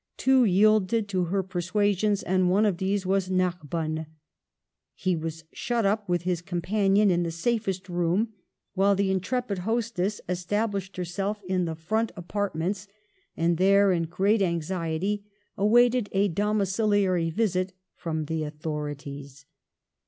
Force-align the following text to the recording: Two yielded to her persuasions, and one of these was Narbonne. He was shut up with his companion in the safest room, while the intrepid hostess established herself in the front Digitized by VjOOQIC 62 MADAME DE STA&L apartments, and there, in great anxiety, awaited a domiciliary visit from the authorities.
Two 0.17 0.45
yielded 0.45 1.07
to 1.09 1.25
her 1.25 1.43
persuasions, 1.43 2.23
and 2.23 2.49
one 2.49 2.65
of 2.65 2.77
these 2.77 3.05
was 3.05 3.29
Narbonne. 3.29 4.07
He 4.95 5.15
was 5.15 5.43
shut 5.53 5.85
up 5.85 6.09
with 6.09 6.23
his 6.23 6.41
companion 6.41 7.11
in 7.11 7.21
the 7.21 7.29
safest 7.29 7.87
room, 7.87 8.29
while 8.73 8.95
the 8.95 9.11
intrepid 9.11 9.59
hostess 9.59 10.19
established 10.27 10.97
herself 10.97 11.43
in 11.43 11.65
the 11.65 11.75
front 11.75 12.07
Digitized 12.15 12.15
by 12.15 12.21
VjOOQIC 12.21 12.23
62 12.23 12.39
MADAME 12.39 12.69
DE 12.73 12.77
STA&L 12.79 12.87
apartments, 12.87 12.87
and 13.37 13.57
there, 13.57 13.91
in 13.91 14.03
great 14.09 14.41
anxiety, 14.41 15.23
awaited 15.55 16.09
a 16.13 16.27
domiciliary 16.29 17.29
visit 17.29 17.73
from 17.93 18.25
the 18.25 18.43
authorities. 18.43 19.45